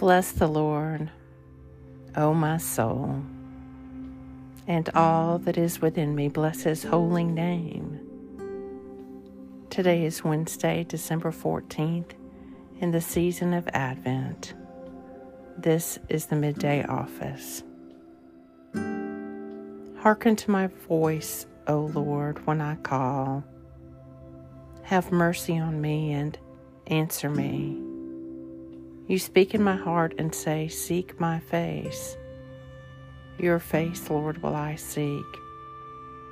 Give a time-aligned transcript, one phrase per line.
[0.00, 1.10] Bless the Lord,
[2.16, 3.22] O my soul,
[4.66, 8.00] and all that is within me, bless his holy name.
[9.68, 12.12] Today is Wednesday, December 14th,
[12.80, 14.54] in the season of Advent.
[15.58, 17.62] This is the midday office.
[19.98, 23.44] Hearken to my voice, O Lord, when I call.
[24.84, 26.38] Have mercy on me and
[26.86, 27.89] answer me.
[29.10, 32.16] You speak in my heart and say, Seek my face.
[33.40, 35.26] Your face, Lord, will I seek.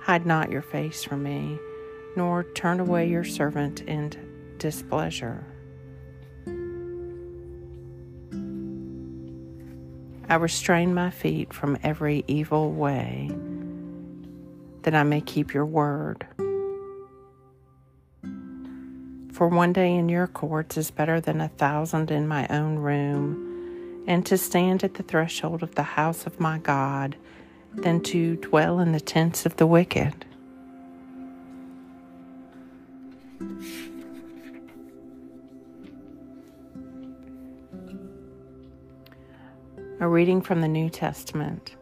[0.00, 1.58] Hide not your face from me,
[2.16, 4.10] nor turn away your servant in
[4.56, 5.44] displeasure.
[10.30, 13.30] I restrain my feet from every evil way,
[14.80, 16.26] that I may keep your word.
[19.42, 24.04] For one day in your courts is better than a thousand in my own room,
[24.06, 27.16] and to stand at the threshold of the house of my God
[27.74, 30.24] than to dwell in the tents of the wicked.
[39.98, 41.74] A reading from the New Testament.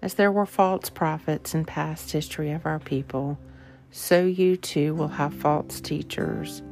[0.00, 3.36] As there were false prophets in past history of our people,
[3.92, 6.62] so you too will have false teachers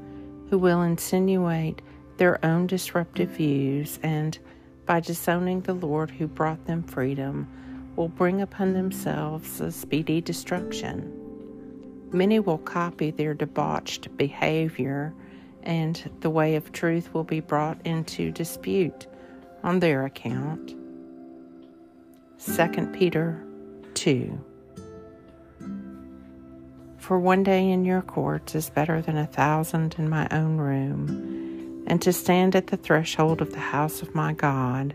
[0.48, 1.82] who will insinuate
[2.16, 4.38] their own disruptive views and,
[4.86, 7.46] by disowning the Lord who brought them freedom,
[7.94, 11.12] will bring upon themselves a speedy destruction.
[12.10, 15.14] Many will copy their debauched behavior,
[15.62, 19.06] and the way of truth will be brought into dispute
[19.62, 20.74] on their account.
[22.38, 23.44] 2 Peter
[23.92, 24.42] 2
[27.00, 31.82] for one day in your courts is better than a thousand in my own room,
[31.86, 34.94] and to stand at the threshold of the house of my God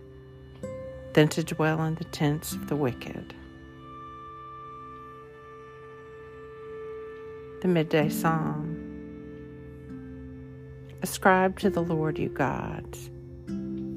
[1.13, 3.33] than to dwell in the tents of the wicked.
[7.61, 8.81] The Midday Psalm
[11.01, 13.09] Ascribe to the Lord, you gods.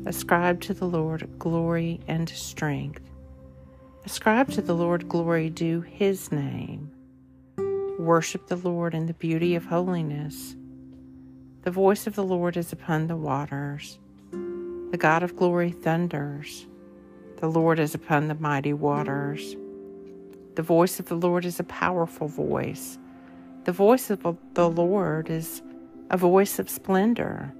[0.06, 3.02] Ascribe to the Lord glory and strength.
[4.06, 6.90] Ascribe to the Lord glory due his name.
[7.98, 10.54] Worship the Lord in the beauty of holiness.
[11.62, 13.98] The voice of the Lord is upon the waters.
[14.30, 16.68] The God of glory thunders.
[17.38, 19.56] The Lord is upon the mighty waters.
[20.54, 23.00] The voice of the Lord is a powerful voice.
[23.64, 25.60] The voice of the Lord is
[26.10, 27.52] a voice of splendor.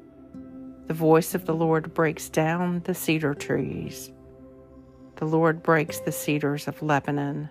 [0.87, 4.13] The voice of the Lord breaks down the cedar trees.
[5.17, 7.49] The Lord breaks the cedars of Lebanon.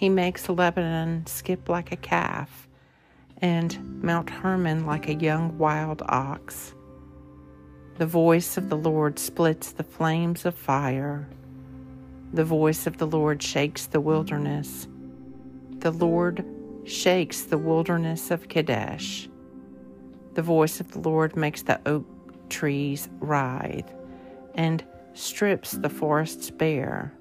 [0.00, 2.66] He makes Lebanon skip like a calf,
[3.42, 6.72] and Mount Hermon like a young wild ox.
[7.98, 11.28] The voice of the Lord splits the flames of fire.
[12.32, 14.88] The voice of the Lord shakes the wilderness.
[15.80, 16.46] The Lord
[16.84, 19.28] shakes the wilderness of Kadesh.
[20.32, 22.06] The voice of the Lord makes the oak
[22.48, 23.92] trees writhe
[24.54, 24.82] and
[25.12, 27.12] strips the forests bare.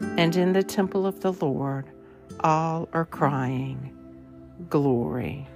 [0.00, 1.86] And in the temple of the Lord,
[2.40, 3.96] all are crying,
[4.68, 5.48] Glory.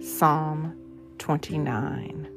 [0.00, 0.76] Psalm
[1.18, 2.28] 29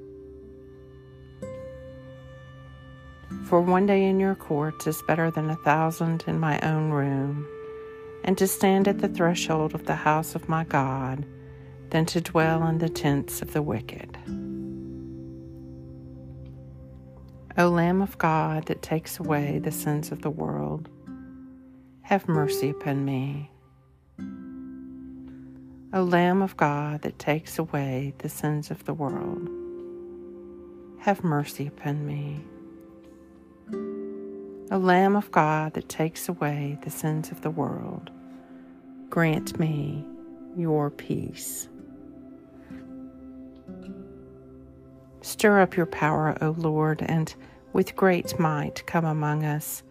[3.45, 7.47] For one day in your courts is better than a thousand in my own room,
[8.23, 11.25] and to stand at the threshold of the house of my God
[11.89, 14.17] than to dwell in the tents of the wicked.
[17.57, 20.87] O Lamb of God that takes away the sins of the world,
[22.03, 23.51] have mercy upon me.
[25.93, 29.49] O Lamb of God that takes away the sins of the world,
[30.99, 32.39] have mercy upon me.
[34.71, 38.11] O Lamb of God that takes away the sins of the world,
[39.09, 40.05] grant me
[40.55, 41.67] your peace.
[45.21, 47.33] Stir up your power, O Lord, and
[47.73, 49.83] with great might come among us.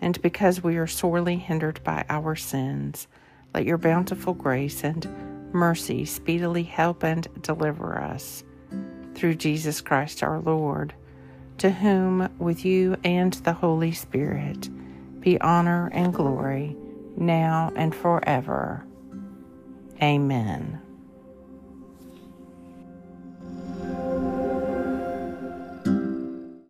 [0.00, 3.06] And because we are sorely hindered by our sins,
[3.54, 5.06] let your bountiful grace and
[5.52, 8.44] mercy speedily help and deliver us.
[9.14, 10.94] Through Jesus Christ our Lord,
[11.58, 14.68] to whom, with you and the Holy Spirit,
[15.20, 16.76] be honor and glory,
[17.16, 18.86] now and forever.
[20.02, 20.80] Amen.